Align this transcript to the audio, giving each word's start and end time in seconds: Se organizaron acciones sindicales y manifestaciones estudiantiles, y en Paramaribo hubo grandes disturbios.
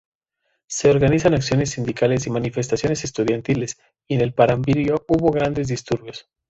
Se 0.67 0.89
organizaron 0.89 1.35
acciones 1.37 1.69
sindicales 1.69 2.25
y 2.25 2.31
manifestaciones 2.31 3.03
estudiantiles, 3.03 3.77
y 4.09 4.15
en 4.19 4.31
Paramaribo 4.31 5.05
hubo 5.07 5.29
grandes 5.29 5.67
disturbios. 5.67 6.27